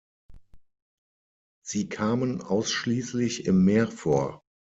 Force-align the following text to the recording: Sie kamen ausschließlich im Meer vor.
Sie 1.63 1.87
kamen 1.87 2.41
ausschließlich 2.41 3.45
im 3.45 3.63
Meer 3.63 3.87
vor. 3.87 4.41